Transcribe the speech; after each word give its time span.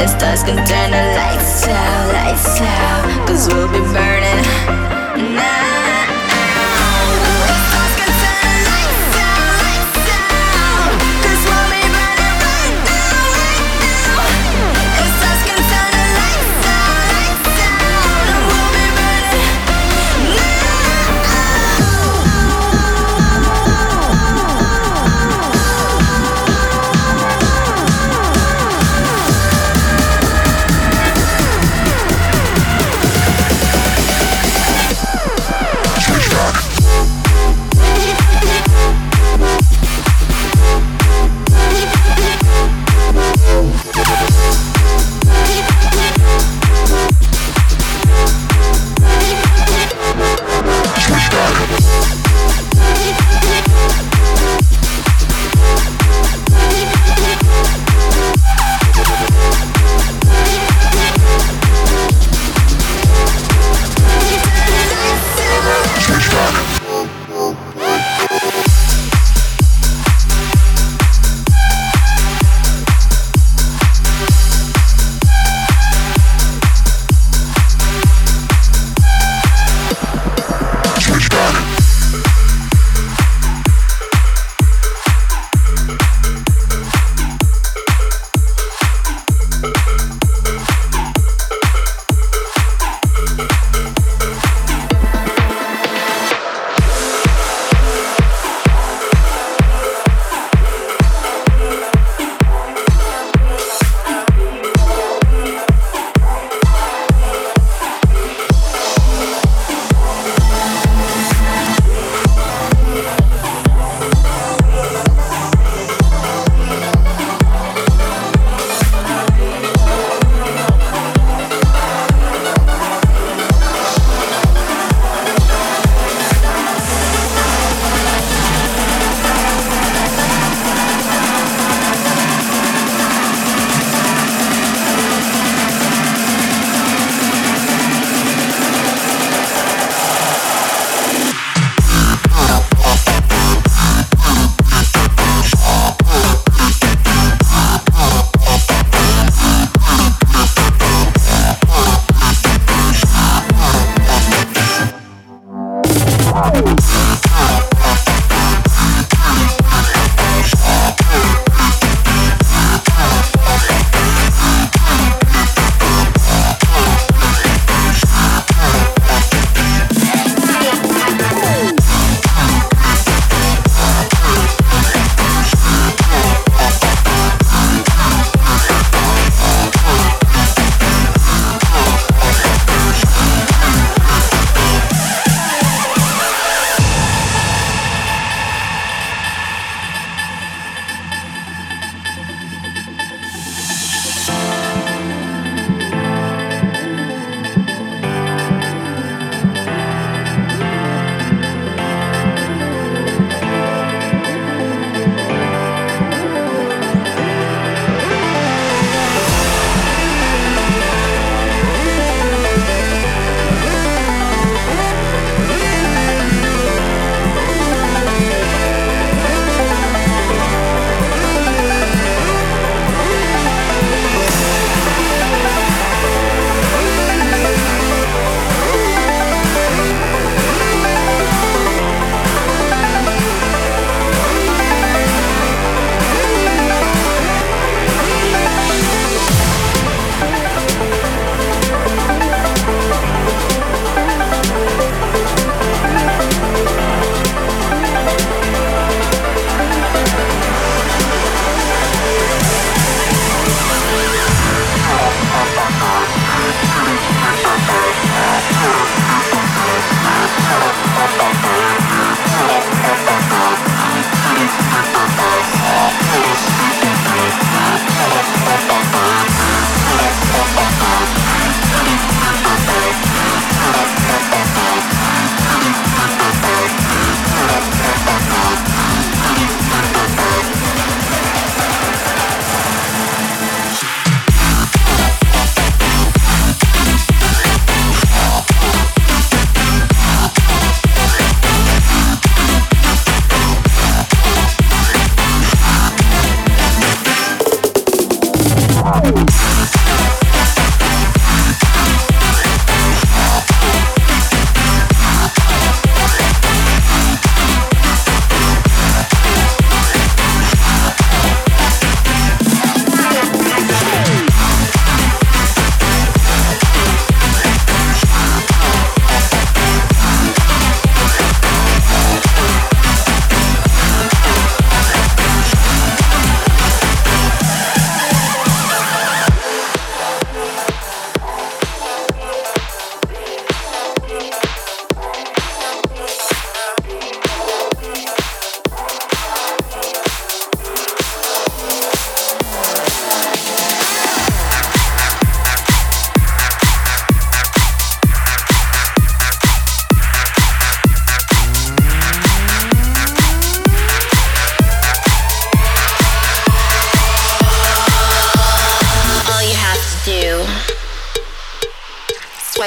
It 0.00 0.08
stars 0.08 0.42
can 0.44 0.56
turn 0.64 0.90
the 0.90 1.04
lights 1.18 1.66
out, 1.66 2.12
lights 2.12 2.60
out. 2.60 3.26
Cause 3.26 3.48
we'll 3.48 3.68
be 3.68 3.80
burning 3.92 5.34
now. 5.34 5.57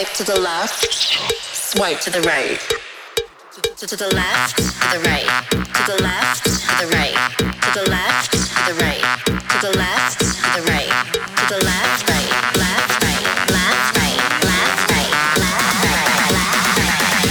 Swipe 0.02 0.18
to 0.18 0.24
the 0.24 0.40
left, 0.40 0.92
swipe 1.54 2.00
to 2.00 2.10
the 2.10 2.22
right. 2.22 2.60
To, 3.78 3.86
to 3.86 3.96
the 3.96 4.08
left, 4.16 4.58
the 4.58 5.00
right. 5.06 5.30
To 5.76 5.84
the 5.86 6.02
left, 6.02 6.44
the 6.82 6.88
right. 6.88 7.14
To 7.38 7.72
the 7.78 7.86
left, 7.88 8.32
the 8.66 8.74
right. 8.82 9.06
To 9.30 9.60
the 9.62 9.70
left, 9.78 10.20
the 10.58 10.64
right. 10.72 10.90
To 11.14 11.46
the 11.54 11.60
left, 11.64 12.10
right, 12.10 12.32
left, 12.58 13.04
right, 13.04 13.22
left, 13.54 13.94
right, 14.02 14.18
left, 14.42 14.90
right, 14.90 15.14
left, 15.38 15.86
right, 15.86 16.34
left, 16.34 16.82
right. 16.82 17.30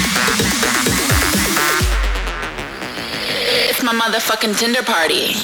It's 3.68 3.82
my 3.82 3.92
motherfucking 3.92 4.54
Tinder 4.56 4.84
party. 4.84 5.34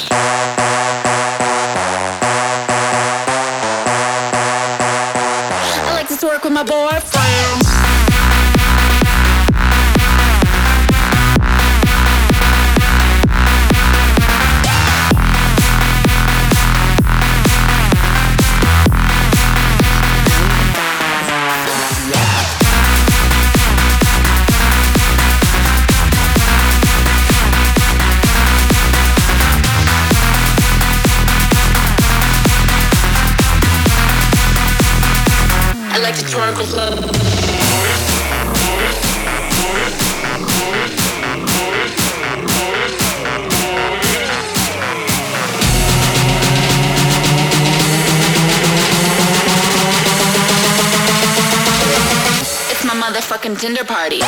Motherfucking 53.47 53.61
Tinder 53.61 53.85
party. 53.85 54.21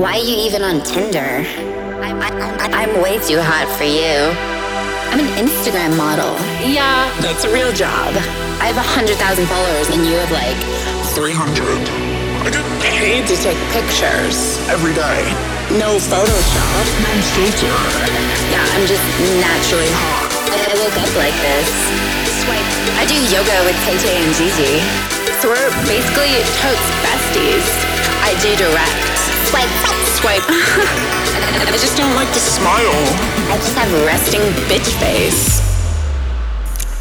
Why 0.00 0.18
are 0.18 0.18
you 0.18 0.36
even 0.36 0.62
on 0.62 0.82
Tinder? 0.82 1.18
I'm, 2.02 2.20
I, 2.20 2.82
am 2.82 3.02
way 3.02 3.18
too 3.20 3.40
hot 3.40 3.68
for 3.78 3.84
you. 3.84 4.51
I'm 5.12 5.20
an 5.20 5.28
Instagram 5.36 5.92
model. 6.00 6.32
Yeah, 6.64 7.12
that's 7.20 7.44
a 7.44 7.52
real 7.52 7.68
job. 7.76 8.16
I 8.64 8.72
have 8.72 8.80
a 8.80 8.88
hundred 8.96 9.20
thousand 9.20 9.44
followers, 9.44 9.92
and 9.92 10.08
you 10.08 10.16
have 10.16 10.32
like 10.32 10.56
300 11.12 11.36
I 12.40 12.48
get 12.48 12.64
paid 12.80 13.28
to 13.28 13.36
take 13.36 13.60
pictures. 13.76 14.56
every 14.72 14.96
day. 14.96 15.20
No 15.76 16.00
Photoshop. 16.00 16.84
No 17.04 17.12
filter. 17.36 17.76
Yeah, 18.56 18.64
I'm 18.72 18.88
just 18.88 19.04
naturally 19.36 19.92
hot. 19.92 20.32
I, 20.48 20.56
I 20.64 20.74
woke 20.80 20.96
up 20.96 21.12
like 21.20 21.36
this. 21.44 21.68
Swipe. 22.48 22.68
I 22.96 23.04
do 23.04 23.16
yoga 23.28 23.56
with 23.68 23.76
Tay 23.84 24.00
Tay 24.00 24.16
and 24.16 24.32
Gigi. 24.32 24.80
So 25.44 25.52
we're 25.52 25.70
basically 25.84 26.40
totes 26.56 26.88
besties. 27.04 27.68
I 28.24 28.32
do 28.40 28.48
direct. 28.56 29.12
Swipe. 29.52 30.01
Swipe. 30.22 30.42
I 30.48 31.76
just 31.80 31.96
don't 31.96 32.14
like 32.14 32.28
to 32.28 32.38
Smile. 32.38 32.92
I 33.50 33.56
just 33.56 33.74
have 33.76 33.92
resting 34.06 34.40
bitch 34.70 34.96
face. 35.00 35.60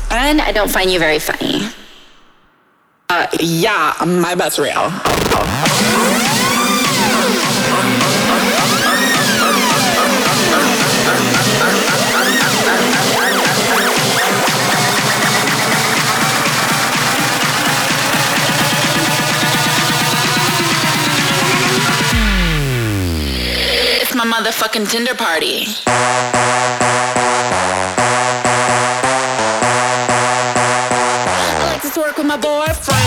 And 0.10 0.42
I 0.42 0.52
don't 0.52 0.72
find 0.72 0.90
you 0.90 0.98
very 0.98 1.20
funny. 1.20 1.70
Uh, 3.10 3.28
yeah, 3.40 3.94
my 4.08 4.34
bet's 4.34 4.58
real. 4.58 4.90
My 24.26 24.40
motherfucking 24.40 24.88
Tinder 24.88 25.16
party. 25.16 25.66
I 31.28 31.72
like 31.72 31.82
to 31.82 31.88
twerk 31.88 32.18
with 32.18 32.28
my 32.28 32.38
boyfriend. 32.38 33.01